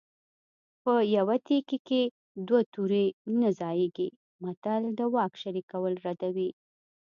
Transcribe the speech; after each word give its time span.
په 0.83 0.93
یوه 1.15 1.35
تیکي 1.47 1.79
کې 1.87 2.01
دوه 2.47 2.61
تورې 2.73 3.05
نه 3.39 3.49
ځاییږي 3.59 4.09
متل 4.43 4.83
د 4.97 4.99
واک 5.13 5.33
شریکول 5.41 5.93
ردوي 6.05 6.49